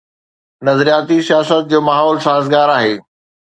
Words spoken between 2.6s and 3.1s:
آهي.